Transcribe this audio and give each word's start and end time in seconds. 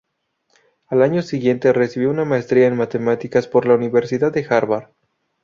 Al 0.87 1.03
año 1.03 1.21
siguiente, 1.21 1.71
recibió 1.73 2.09
una 2.09 2.25
maestría 2.25 2.65
en 2.65 2.75
Matemáticas 2.75 3.47
por 3.47 3.67
la 3.67 3.75
Universidad 3.75 4.31
de 4.31 4.43
Harvard. 4.49 4.89